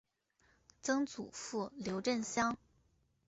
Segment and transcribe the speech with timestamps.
[0.81, 2.57] 曾祖父刘震乡。